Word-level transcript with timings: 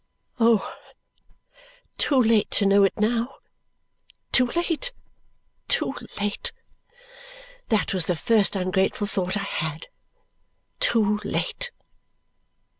Oh, 0.39 0.75
too 1.99 2.19
late 2.19 2.49
to 2.49 2.65
know 2.65 2.81
it 2.83 2.97
now, 2.97 3.35
too 4.31 4.47
late, 4.47 4.91
too 5.67 5.93
late. 6.19 6.51
That 7.69 7.93
was 7.93 8.07
the 8.07 8.15
first 8.15 8.55
ungrateful 8.55 9.05
thought 9.05 9.37
I 9.37 9.43
had. 9.43 9.89
Too 10.79 11.19
late. 11.23 11.69